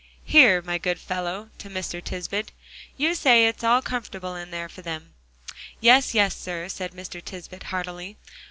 [0.25, 2.03] "Here, my good fellow," to Mr.
[2.03, 2.47] Tisbett,
[2.97, 5.13] "you say it's all comfortable in there for them?"
[5.79, 7.23] "Yes, yes, sir," said Mr.
[7.23, 8.17] Tisbett heartily.